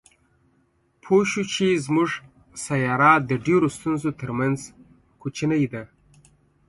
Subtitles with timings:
[1.03, 2.09] پوه شو چې زموږ
[2.65, 4.59] سیاره د ډېرو ستورو تر منځ
[5.21, 5.83] کوچنۍ ده.